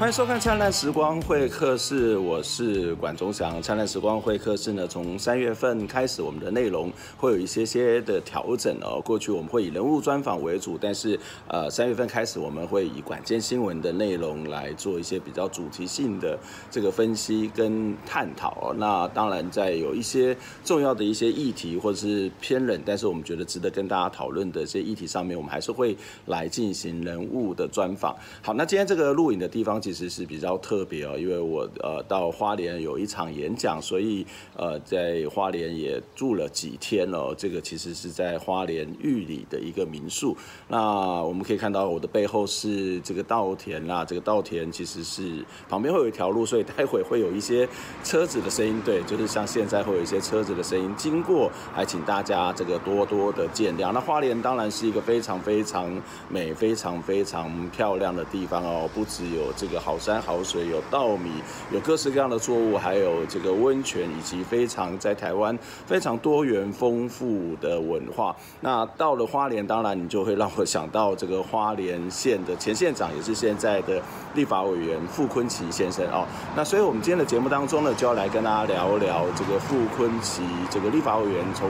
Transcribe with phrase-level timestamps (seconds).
[0.00, 3.58] 欢迎收看《灿烂时光会客室》，我是管中祥。
[3.62, 8.98] 《灿烂时光会客室》呢，从三月份开始，我们的内容会有一些些的调整哦。
[9.04, 16.38] 过去我们会以人物专访为主，但是呃，三月份开始，我们会以管件新闻的内容来做一些比较主题性的
[16.70, 18.72] 这个分析跟探讨。
[18.78, 25.94] 那当然，在有一些重要的一些议题或者是偏冷，但是我们觉得值得跟大家讨论的这些议题上面，我们还是会
[26.24, 28.16] 来进行人物的专访。
[28.40, 29.78] 好，那今天这个录影的地方。
[29.90, 34.24] 其实是比较特别哦，因为我呃到花莲有一场演讲，所以
[34.56, 37.34] 呃在花莲也住了几天哦。
[37.36, 40.36] 这个其实是在花莲玉里的一个民宿。
[40.68, 40.78] 那
[41.24, 47.68] 我们可以看到我的背后是这个稻田啦，这个稻田其实是旁边会有一条路，所以待会会有一些
[48.04, 48.80] 车子的声音。
[48.84, 53.90] 对，就是像现在会有一些车子的声音经过，还请大家这个多多的见谅。
[53.90, 59.79] 那花莲当然是一个非常非常美、非常非常漂亮的地方哦，不只有这个。
[59.80, 61.42] 好山好水，有稻米，
[61.72, 68.36] 有各式各样的作物，还有这个温泉，以及非常在台湾非常多元丰富的文化。
[68.60, 74.00] 那到了花莲，当然你就会让我想到这个花莲县的前县长，也是现在的
[74.34, 76.26] 立法委员傅崐萁先生哦。
[76.54, 81.68] 那所以我们今天的节目当中呢，就要来跟大家聊聊这个傅崐萁这个立法委员从。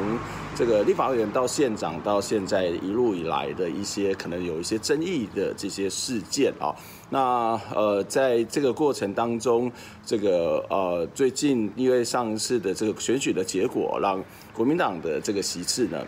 [0.61, 6.69] 这个立法委员到县长到现在一路以来的一些可能有一些争议的这些事件啊，
[7.09, 9.73] 那呃在这个过程当中，
[10.05, 14.23] 这个呃最近因为上次的这个选举的结果，让
[14.53, 15.99] 国民党的这个席次呢。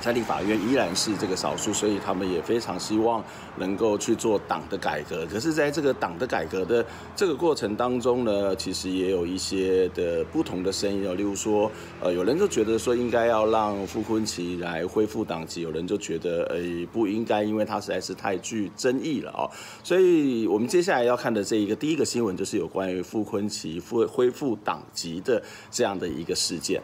[0.00, 3.22] 在立法院依然是这个少数，所以他们也非常希望
[3.56, 5.26] 能够去做党的改革。
[5.26, 6.84] 可是，在这个党的改革的
[7.14, 11.14] 这个过程当中呢，其实也有一些的不同的声音哦。
[11.14, 16.56] 例如说，呃，有人就觉得说应该要让傅昆萁来恢复党籍，有人就觉得呃
[16.90, 19.50] 不应该，因为他实在是太具争议了哦。
[19.84, 26.80] 所以我们接下来要看的这一个第一个新闻，就是有关于傅昆萁复恢复党籍的这样的一个事件。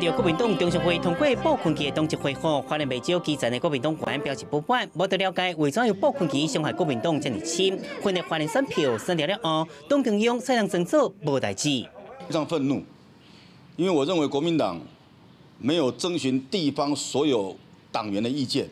[0.00, 11.86] 听到国民党中常会通过傅崐萁的党籍恢复，花莲不少基层的国民党官员表示不满，无得了解为怎样傅崐萁伤害国民党这么深，混得花莲选票选掉了后，党中央采样政策无代志。
[12.26, 12.82] 非常愤怒，
[13.76, 14.80] 因为我认为国民党
[15.58, 17.56] 没有征询地方所有
[17.92, 18.68] 党员的意见，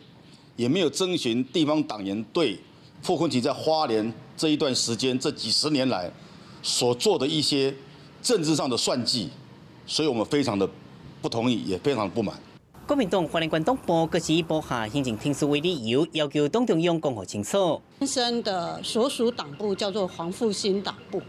[0.57, 2.59] 也没有征询地方党员对
[3.01, 6.11] 傅崐萁在花莲这一段时间这几十年来
[6.61, 7.73] 所做的一些
[8.21, 9.29] 政治上的算计，
[9.87, 10.69] 所以我们非常的。
[11.23, 12.35] 不同意，也非常不满。
[12.85, 17.81] 国民党欢迎关东部各是以播下行政听书为理由，要求党中央讲好清楚。
[17.99, 21.21] 先生的所属党部叫做黄复兴党部，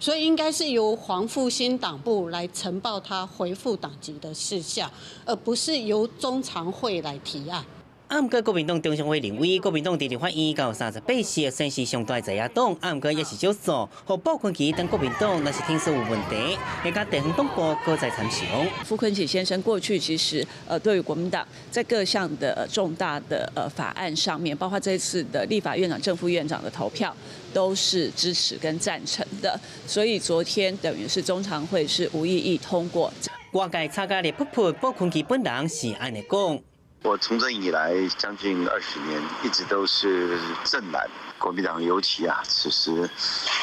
[0.00, 4.90] 所以应该是由黄复兴党部来呈报他回复党籍的事项，
[5.26, 7.62] 而不是由中常会来提案。
[8.12, 13.88] 啊，毋过国民党中常会认为，国民党地方法院到三十八席，算是相对在野党，啊，毋过也是少数。
[14.04, 18.46] 和傅崐萁等国民党，那是听说有问题，也甲地方党部搁在参详。
[18.84, 27.16] 傅崐萁先生过去其实，呃，对于国民党在各项的重大的呃法案上面，包括这次的立法院长、正副院长的投票，
[27.54, 29.58] 都是支持跟赞成的。
[29.86, 33.10] 所以昨天等于是中常会是无异议通过。
[33.52, 36.71] 外界参加的噗噗，傅崐萁本人是安尼讲。
[37.04, 43.10] 我从政以来将近二十年，一直都是正蓝国民党，尤其啊，此时，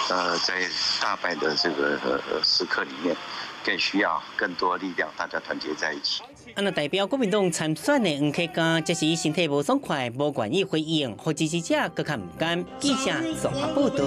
[0.10, 0.70] 呃，在
[1.00, 3.16] 大败的这个呃时刻里面，
[3.64, 6.22] 更需要更多力量，大家团结在一起。
[6.56, 11.62] 啊，那代表国民党参选的吴克刚，这是身体不爽快，不愿意回应，和支持。
[11.62, 12.66] 者更加唔甘。
[12.80, 13.12] 记者
[13.42, 14.04] 综合报道。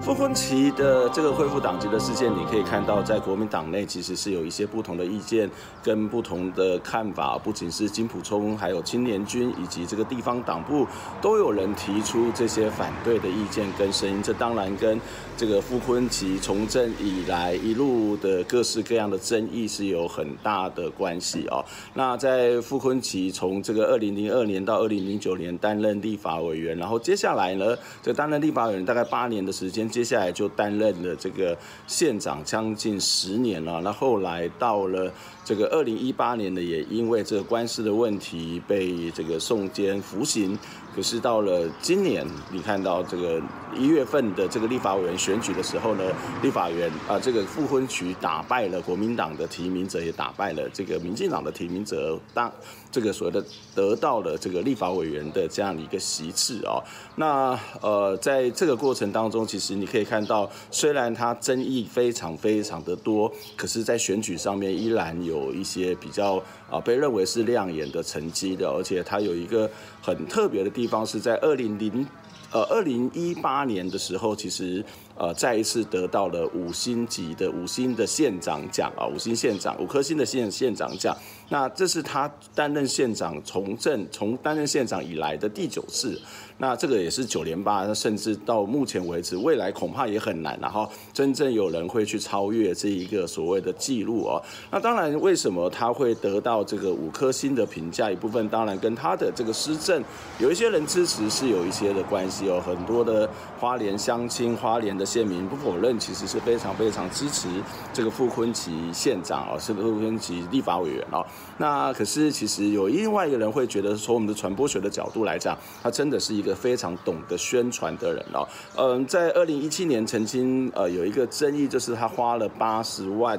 [0.00, 5.50] 傅崐萁的这个恢复党籍的事件，你可以看到，在国民党内其实是有一些不同的意见
[5.82, 10.86] 跟不同的看法，不仅是金溥聪，还有青年军以及这个地方党部，
[11.22, 14.22] 都有人提出这些反对的意见跟声音。
[14.22, 15.00] 这当然跟
[15.36, 21.64] 这个傅昆萁从政以来一路的各式各样的争议是有很大的关系哦。
[21.94, 29.88] 那在傅昆萁从这个二零零二年到二零零九年担任立法委员，然后接下来呢，这担任立法委员大概八年的时间。
[29.88, 31.56] 接下来就担任了这个
[31.86, 35.12] 县长将近十年了，那后来到了
[35.44, 40.58] 这个二零一八年呢，也因为这个官司的问题被这个送监服刑。
[40.96, 43.42] 可是到了今年，你看到这个
[43.76, 46.04] 一月份的这个立法委员选举的时候呢，
[46.40, 52.50] 立法员啊，这个傅崐萁打败了国民党的提名者，也打败了这个民进党的提名者，当
[52.94, 53.44] 这个所谓的
[53.74, 56.78] 得到了这个立法委员的这样的一个席次啊。
[57.16, 69.68] 那呃，在这个过程当中，其实你可以看到，虽然他争议非常非常的多，可是，在选举上面依然有一些比较啊被认为是亮眼的成绩的，而且他有一个
[70.00, 70.84] 很特别的地方。
[70.84, 72.06] 地方是在二零零
[72.52, 74.84] 呃，二零一八年的时候，其实
[75.16, 81.16] 呃再一次得到了五星级的五星的县长奖啊，五星县长五颗星的县县长奖。
[81.50, 86.18] 那这是他担任县长从政从担任县长以来的第九次。
[86.56, 94.40] 那这个也是九连霸，甚至到目前为止，未来恐怕也很难，然后真正有人会去超越这一个所谓的记录哦。
[94.70, 98.08] 那当然，为什么他会得到这个五颗星的评价？
[98.08, 100.02] 一部分当然跟他的这个施政，
[100.38, 102.62] 有一些人支持是有一些的关系哦。
[102.64, 103.28] 很多的
[103.58, 107.48] 花莲乡亲、花莲的县民不否认，其实是非常非常支持
[107.94, 111.24] 这个傅昆萁县长哦，是傅昆萁立法委员哦。
[111.56, 116.34] 那可是其实有另外一个人会觉得，从我们的传播学的角度来讲，他真的是。
[116.34, 118.44] 一个非常懂得宣传的人哦，
[118.76, 123.38] 嗯，在二零一七年曾经呃有一个争议，就是他花了八十万。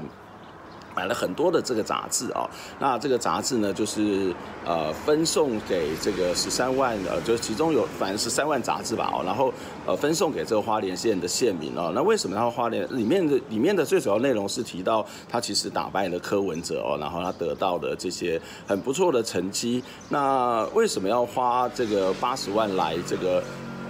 [0.96, 2.50] 买了很多的这个杂志啊，
[2.80, 4.34] 那这个杂志呢，就是
[4.66, 9.54] 呃分送给这个十三万呃，就是其中有反正十三万杂志吧哦，然后
[9.86, 11.92] 呃分送给这个花莲县的县民哦。
[11.94, 19.84] 那为什么他花莲里面的里面的最主要内容是提到他其实打败了柯文哲哦，然后他得到的这些很不错的成绩。
[20.10, 23.44] 那为什么要花这个八十万来这个？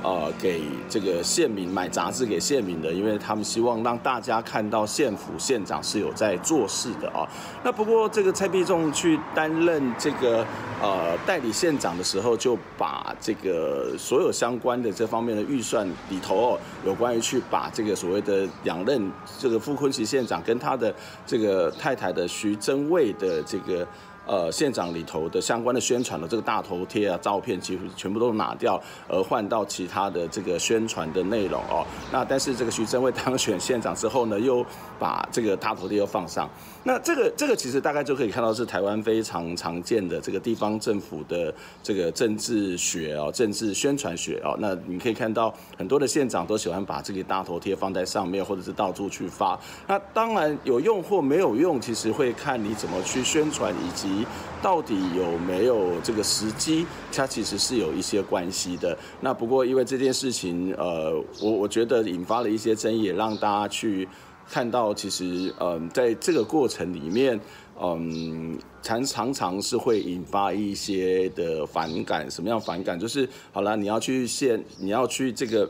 [0.05, 7.27] 呃，给这个县民买杂志给县民的，因为他们希望让大家看到县府县长是有在做事的啊。
[7.63, 10.45] 那不过这个蔡必仲去担任这个
[10.79, 20.93] 呃代理县长的时候，就把这个所有相关的这方面的预算里头哦，有关于去把这个所谓的两任这个傅昆萁县长跟他的
[21.25, 23.87] 这个太太的徐榛蔚的这个。
[24.25, 31.85] 呃，县长里头的相关的宣传的这个大头贴啊、照片，几乎全部都拿掉，而换到其他的这个宣传的内容哦。
[32.11, 34.65] 那但是这个徐榛蔚当选县长之后呢，又
[34.97, 36.49] 把这个大头贴又放上。
[36.83, 44.55] 那这个这个其实大概就可以看到是台湾非常常见的这个地方政府的这个政治学哦，政治宣传学哦。
[44.59, 49.59] 那你可以看到很多的县长都喜欢把这个大头贴放在上面，或者是到处去发。
[49.87, 54.14] 那当然有用或没有用，其实会看你怎么去宣传以及。
[54.61, 56.85] 到底有没有这个时机？
[57.11, 58.95] 它其实是有一些关系的。
[59.21, 64.07] 那不过因为这件事情，呃，我我觉得引发了一些争议，让大家去
[64.47, 67.39] 看到，其实，嗯，在这个过程里面，
[67.81, 72.29] 嗯，常常常是会引发一些的反感。
[72.29, 72.99] 什么样反感？
[72.99, 75.69] 就是好了，你要去县，你要去这个，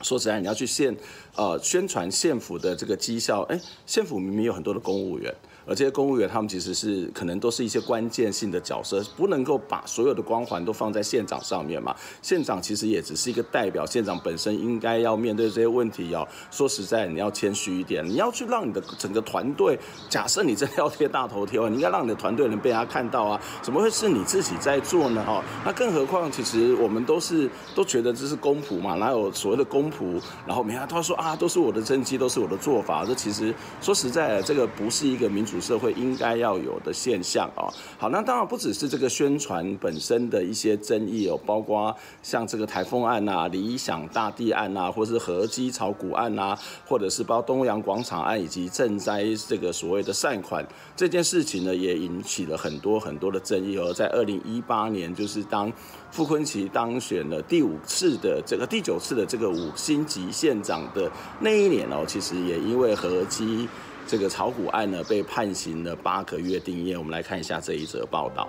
[0.00, 0.96] 说实在，你要去县，
[1.34, 3.42] 呃，宣传县府的这个绩效。
[3.42, 5.34] 哎，县府明明有很多的公务员。
[5.64, 11.94] 而这些公务员，他们其实是可能都是一些关键性的角色，不能够把所有的光环都放在县长上面嘛。
[12.20, 16.26] 县长其实也只是一个代表，县长本身应该要面对这些问题哦。
[16.50, 23.40] 说实在，你要谦虚一点，你要去让你的整个团队，假设你真的要贴大头贴，你应该让你的团队能被他看到啊。
[23.62, 25.24] 怎么会是你自己在做呢？
[25.28, 30.20] 哦，那更何况，其实我们都是都觉得这是公仆嘛，哪有所谓的公仆？
[30.44, 33.06] 然后每天他说啊，都是我的政绩，都是我的做法。
[33.06, 35.52] 这其实说实在，这个不是一个民主。
[35.62, 50.66] 社会应该要有的现象啊，好，那当然不只是这个宣传本身的一些争议哦，包括像这个台风案呐、理想大地案呐，或是合积炒股案呐，或者是包东阳广场案以及赈灾这个所谓的善款
[50.96, 53.94] 这件事情呢，也引起了很多很多的争议哦。
[53.94, 55.72] 在二零一八年，就是当
[56.12, 63.66] 傅崐萁当选了第五次的这个第九次的这个五星级县长的那一年哦，其实也因为合击。
[64.04, 66.98] 这个炒股案呢，被判刑了八个月定谳。
[66.98, 68.48] 我们来看一下这一则报道。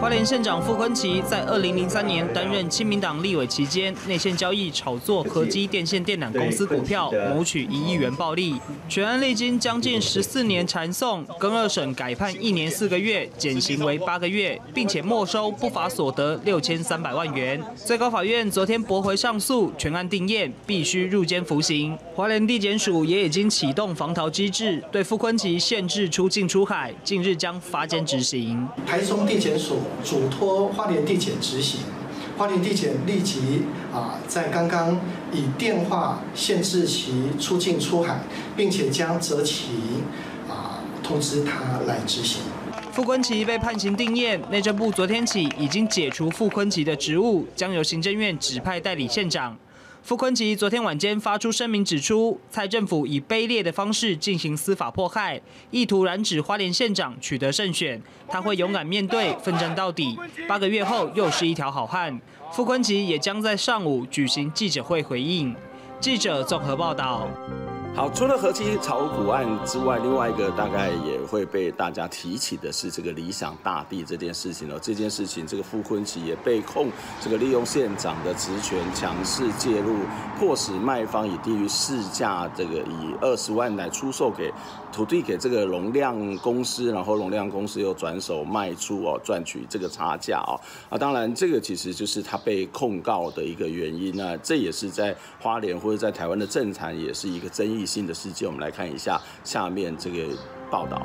[0.00, 8.60] 花莲县长傅崐萁在二零零三年担任亲民党立委期间，内线交易炒作合积电线电缆公司股票，谋取一亿元暴利。
[8.90, 17.58] 全案历经将近十四年缠讼，更二审改判一年四个月，减刑为八个月，并且没收不法所得六千三百万元。
[17.74, 21.96] 最高法院昨天驳回上诉，全案定谳，必须入监服刑。
[22.14, 28.68] 华联地检署也已经启动防逃机制，对傅崐萁限制出境出海，近日将发监执行。
[28.86, 29.78] 台中地检署。
[30.04, 31.80] 嘱托花莲地检执行，
[32.36, 33.62] 花莲地检立即
[33.92, 35.00] 啊，在刚刚
[35.32, 38.20] 以电话限制其出境出海，
[38.56, 39.66] 并且将择其
[40.48, 42.42] 啊通知他来执行。
[42.92, 49.54] 傅崐萁被判刑定谳，内政部昨天起已经解除傅崐萁的职务，将由行政院指派代理县长。
[50.06, 60.16] 傅昆萁昨天晚间发出声明，指出蔡政府以卑劣的方式进行司法迫害，意图染指花莲县长取得胜选，他会勇敢面对，奋战到底。
[60.46, 62.20] 八个月后又是一条好汉。
[62.52, 65.52] 傅昆萁也将在上午举行记者会回应。
[65.98, 67.28] 记者综合报道。
[67.96, 74.78] 好，除了合机炒股案之外，另外一个大概也会被大家提起的是这个理想大地这件事情哦。
[74.82, 76.90] 这件事情，这个傅崐萁也被控
[77.22, 79.96] 这个利用县长的职权强势介入，
[80.38, 84.52] 迫使卖方以低于市价这个以二十万来出售给
[84.92, 90.60] 土地给这个容量公司，然后容量公司又转手卖出哦，赚取这个差价哦。
[90.90, 94.14] 啊，当然这个其实就是他被控告的一个原因。
[94.14, 100.24] 那这也是在花莲或者在台湾的政坛也是一个争议性的事件，我们来看一下下面这个
[100.70, 101.00] 报道。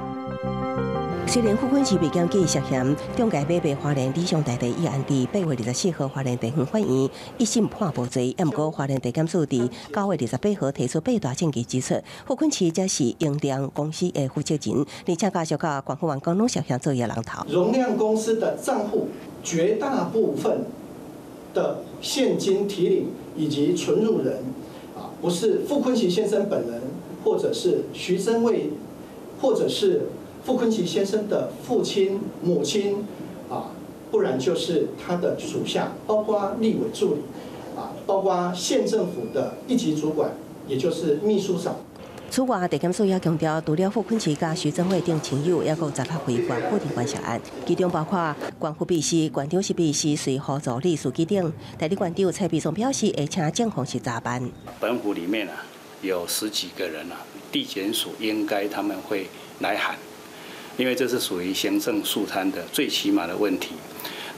[1.28, 11.96] 虽然傅崐萁被检举涉嫌中介买卖华联理想大地一案伫八月二十四号华联地方法院一审判无罪，也毋过华联地检署伫九月二十八号提出八大证据指出，
[12.26, 17.46] 傅崐萁则是容量公司的负责人，而且加上甲管府员工拢涉嫌做业人头。
[17.48, 19.08] 容量公司的账户
[19.42, 20.66] 绝大部分
[21.54, 23.08] 的现金提领
[23.38, 24.44] 以及存入人。
[25.22, 26.82] 不是傅昆萁先生本人，
[27.24, 28.72] 或者是徐榛蔚，
[29.40, 30.08] 或者是
[30.44, 33.06] 傅昆萁先生的父亲、母亲，
[33.50, 33.72] 啊，
[34.10, 37.22] 不然就是他的属下，包括立委助理，
[37.78, 40.32] 啊，包括县政府的一级主管，
[40.68, 41.76] 也就是秘书长。
[42.32, 51.52] 此外，地检署也强调，除了傅崐萁甲徐榛蔚等亲友，也有十六回关固定关系案，其中包括关副秘书、关长室秘书、随辅助理书记等。
[51.78, 54.50] 代理关长蔡必松表示，会请检方去查办。
[54.80, 55.66] 本府里面啊，
[56.02, 57.18] 有十几个人啊，
[57.52, 59.28] 地检署应该他们会
[59.60, 59.98] 来函，
[60.78, 63.72] 因为这是属于行政诉摊的最起码的问题。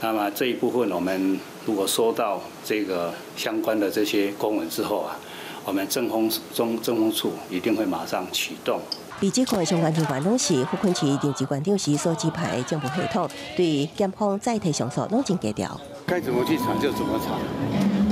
[0.02, 5.20] 那么这一部分，我们如果收到这个相关的这些公文之后啊。
[5.66, 8.80] 我们政风中政风处一定会马上启动。
[9.20, 15.80] 被指控的相关人员拢是傅崐萁定机关长时所指派的政府系统，对检方再提上诉拢真低调。
[16.06, 17.32] 该怎么去查就怎么查，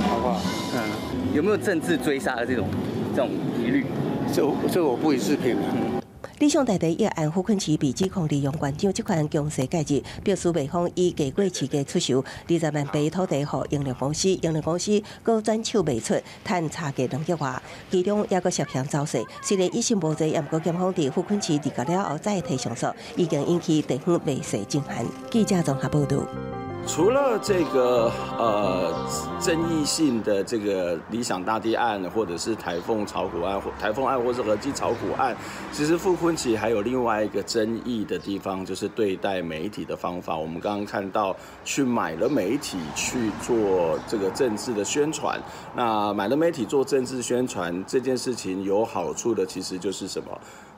[0.08, 0.40] 好不好？
[0.74, 2.68] 嗯，有没有政治追杀的这种
[3.14, 3.30] 这种
[3.60, 3.86] 疑虑？
[4.34, 5.58] 这这我不予置评。
[6.42, 19.24] 理想大地一案，傅崐萁被指控利用馆长这款强势介入，表示卖方以价贵市价出售二十万坪土地予营利公司，营利公司阁转手卖出，赚差价两亿外，其中也阁涉嫌走势。
[19.44, 25.06] 虽然一审无罪，也毋过检方伫傅崐萁离开了后再提上诉，已经引起地方卖势震撼。
[25.30, 26.26] 记者综合报道。
[26.88, 28.94] 除了这个呃
[29.40, 35.36] 争议性的这个理想大地案，或者是台风炒股案，或台风案，或是合机炒股案，
[35.72, 40.36] 其实傅崐萁还有另外一个争议的地方，就是对待媒体的方法。
[40.36, 45.40] 我们刚刚看到去买了媒体去做这个政治的宣传，
[45.76, 50.30] 那买了媒体做政治宣传这件事情有好处的，其实就是什么？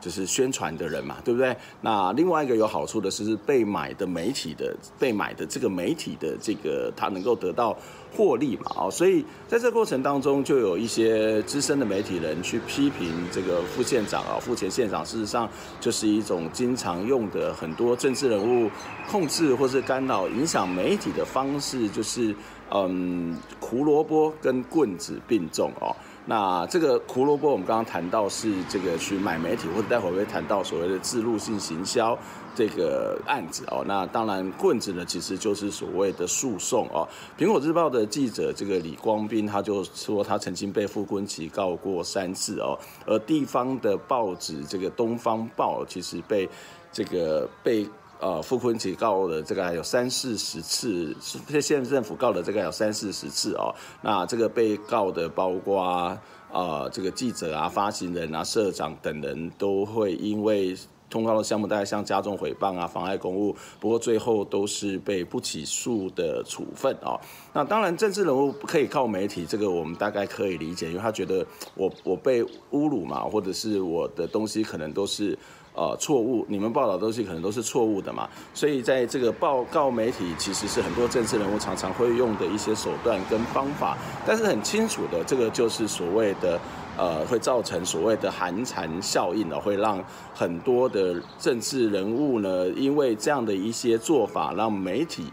[0.04, 1.56] 就是宣传的人嘛，对不对？
[1.80, 7.74] 那另外一个有好处的是被买的媒体的被买的这个媒体的这个他能够得到
[8.14, 15.48] 获利嘛，哦，所以在这过程当中就有一些资深的媒体人去批评这个副县长啊，副前县长事实上
[15.80, 18.70] 就是一种经常用的很多政治人物
[19.08, 22.36] 控制或是干扰影响媒体的方式，就是
[22.70, 25.96] 嗯，胡萝卜跟棍子并重哦。
[26.26, 32.18] 那这个胡萝卜，我们刚刚谈到是这个去买媒体，或者待会儿会谈到所谓的自入性行销
[32.54, 33.84] 这个案子哦。
[33.86, 37.06] 那当然棍子呢，其实就是所谓的诉讼哦。
[37.38, 42.78] 苹果日报的记者这个李光斌，他就说他曾经被傅昆萁告过三次哦。
[43.06, 46.48] 而地方的报纸这个东方报，其实被
[46.90, 47.86] 这个被。
[48.24, 53.68] 呃，傅昆萁告的这个还有三四十次，是县政府告的这个还有三四十次哦。
[54.00, 56.18] 那这个被告的包括啊、
[56.50, 60.74] 呃，这个记者啊、发行人啊、社长等人都会因为
[61.10, 67.20] 通告的项目，大概像加重诽谤啊、妨碍公务，不过最后都是被不起诉的处分哦。
[67.52, 75.38] 那当然，政治人物可以告媒体，这个我们大概可以理解，因为他觉得我我被侮辱嘛，或者是我的东西可能都是。
[75.74, 86.60] 呃，错误，你们报道的东西可能都是错误的嘛，所以在这个报告媒体，其实是很多政治人物常常会用的一些手段跟方法，但是很清楚的，这个就是所谓的
[86.96, 89.98] 呃，会造成所谓的寒蝉效应呢，会让
[90.32, 95.24] 很多的政治人物呢，因为这样的一些做法，让媒体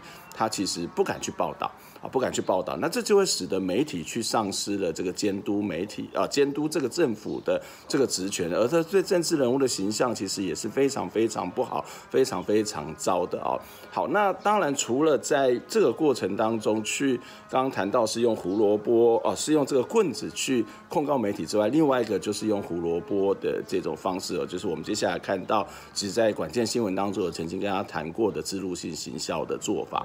[0.42, 1.70] 他其实不敢去报道。
[2.02, 13.54] 啊，不敢去报道，那这就会使得媒体去丧失了这个监督媒体啊，监督这个政府的这个职权，而他对政治人物的形象其实也是非常非常不好，非常非常糟的啊。
[13.88, 17.16] 好，那当然除了在这个过程当中去
[17.48, 30.04] 刚刚谈到是用胡萝卜哦，是用这个棍子去控告媒体之外，另外一个就是用胡萝卜的这种方式哦，就是我们接下来看到，其实在关键新闻当中有曾经跟他谈过的置入性行销的做法。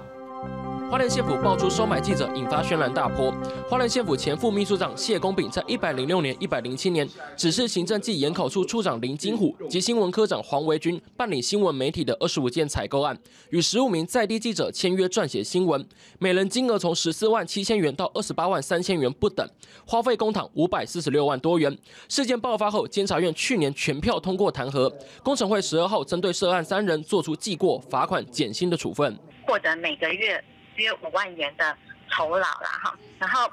[0.89, 3.29] 花莲县府爆出收买记者，引发轩然大波。
[3.69, 13.17] 花莲县府前副秘书长谢公炳在一百零六年、一百零七年，指示行政暨研考处处长林金虎及新闻科长黄维军办理新闻媒体的二十五件采购案，
[13.49, 15.85] 与十五名在地记者签约撰写新闻，
[16.19, 19.45] 每人金额从十四万七千元到二十八万三千元不等，
[19.85, 21.77] 花费公帑五百四十六万多元。
[22.07, 24.89] 事件爆发后，监察院去年全票通过弹劾，
[25.21, 30.41] 工程会十二号针对涉案三人做出记过、罚款、减薪的处分，获得每个月。
[30.77, 31.77] 约五万元的
[32.09, 33.51] 酬劳了哈，然后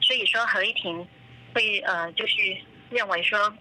[0.00, 1.06] 所以说合议庭
[1.54, 2.36] 会呃就是
[2.90, 3.52] 认为说，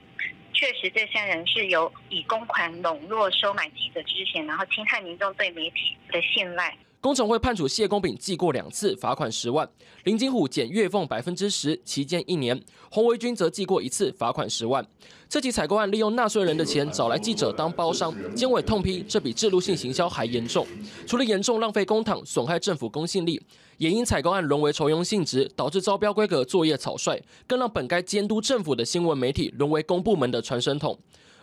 [0.53, 6.77] 确实这些人是有以公款笼络收买记者之嫌，然后侵害民众对媒体的信赖。
[7.01, 9.65] 工程会判处谢公炳记过两次，罚款十万；
[10.03, 12.55] 林金虎减月俸百分之十，期间一年；
[12.91, 14.86] 洪维军则记过一次，罚款十万。
[15.27, 20.67] 这起采购案利用纳税人的钱找来记者当包商，监委痛批这比制度性行销还严重。
[21.08, 23.41] 除了严重浪费公帑、损害政府公信力，
[23.77, 30.96] 也因采购案沦为酬庸性质，导致招标规格作业草率，更让本该监督政府的新闻媒体沦为公部门的传声筒。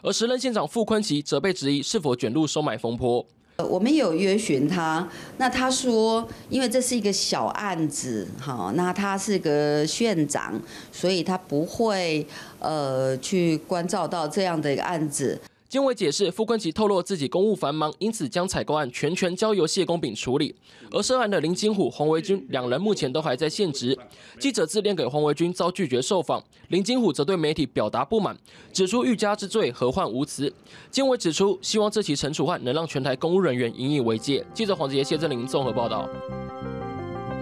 [0.03, 3.27] 而时任县长傅昆萁则被质疑是否卷入收买风波。
[3.67, 10.55] 我们有约询他，那他说，因为这是一个小案子，好，那他是个县长，
[10.93, 12.25] 所以他不会
[12.61, 15.37] 呃去关照到这样的一个案子。
[15.69, 20.55] 监委解释，傅昆萁透露自己公务繁忙，因此将采购案全权交由谢公炳处理。
[20.91, 23.95] 而涉案的林金虎、黄维军两人目前都还在现职。
[24.39, 28.35] 记者致电给黄维军遭拒绝受访，林金虎则对媒体表达不满，
[28.73, 30.51] 指出欲加之罪何患无辞。
[30.91, 34.43] 监委指出，希望这起惩处案能让全台公务人员引以为戒。
[34.55, 36.09] 记者黄子杰、谢振林综合报道。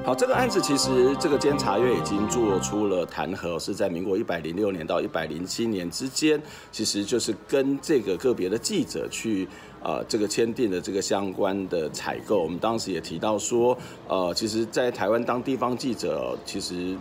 [0.07, 9.49] 好，这个案子其实这个监察院已经做出了弹劾，是在民国一百零六年到一百零七年之间，其实就是跟这个个别的记者去
[9.83, 12.41] 呃这个签订的这个相关的采购。
[12.41, 16.97] 我们当时也提到说，呃，其实，在台湾当地方记者，其实。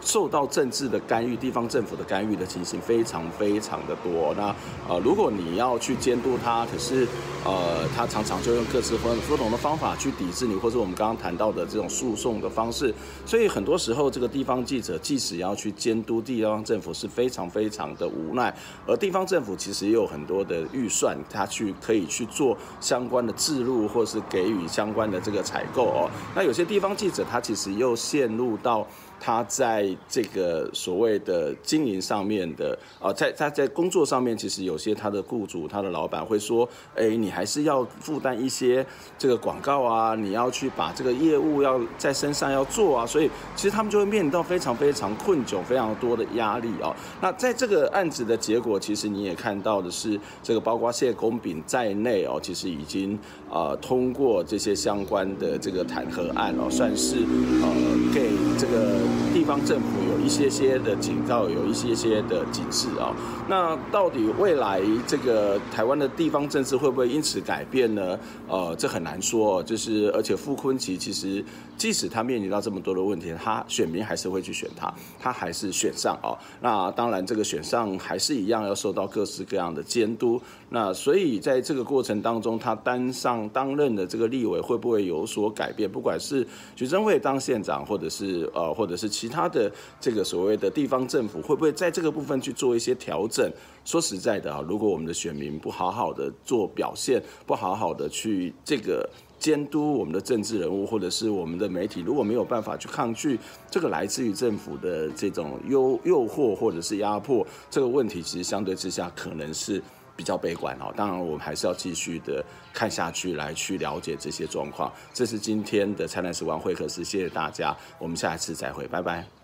[0.00, 4.34] 受到政治的干预、地方政府的干预的情形非常非常的多。
[4.36, 4.54] 那
[4.88, 7.06] 呃，如果你要去监督他，可是
[7.44, 12.94] 呃，他常常就用各式不同的方法去抵制你，或者我们刚刚谈到的这种诉讼的方式。
[13.24, 18.54] 所以很多时候，这个地方记者即使要去监督地方政府，是非常非常的无奈。
[18.86, 26.10] 而地方政府其实也有很多的预算，他去可以去做相关的制入，或是给予相关的这个采购哦。
[26.34, 28.86] 那有些地方记者，他其实又陷入到。
[29.20, 38.84] 他在这个所谓的经营上面的，呃，在他在工作上面，其实有些他的雇主、他的老板会说，哎，你还是要负担一些
[39.18, 46.96] 这个广告啊，你要去把这个业务要在身上要做啊，所以其实他们就会面临到非常非常困窘、非常多的压力哦。
[47.20, 53.18] 那在这个案子的结果，其实你也看到的是，这个包括谢公炳在内哦，其实已经
[53.50, 59.09] 呃通过这些相关的这个弹劾案哦，算是呃给这个。
[59.32, 63.14] 地方政府有一些些的警告，有一些些的警示啊。
[63.48, 68.18] 那到底未来这个台湾的地方政治会不会因此改变呢？
[68.48, 69.62] 呃，这很难说。
[69.62, 71.44] 就是而且傅昆萁其实
[71.76, 76.36] 即使他面临到这么多的问题，他选民还是会去选他，他还是选上啊。
[76.60, 80.40] 那当然这个选上还是一样要受到各式各样的监督。
[80.72, 85.90] 那所以在这个过程当中，他担上担任的这个立委会不会有所改变？
[85.90, 89.68] 不管是举征会当县长，或者是呃，或者是其他的
[90.00, 93.50] 这个所谓的地方政府，会不会在这个部分去做一些调整？
[93.84, 103.36] 说实在的啊，如果我们的选民不好好的做表现，不好好的去这个监督我们的政治人物，或者是我们的媒体，如果没有办法去抗拒
[103.68, 109.82] 这个来自于政府的这种诱诱惑或者是压迫，这个问题其实相对之下可能是。
[110.20, 114.92] 比较悲观哦，当然我们还是要继续的看下去，来去了解这些状况。
[115.14, 119.39] 这是今天的灿烂时光会客室，谢谢大家，我们下一次再会，拜拜。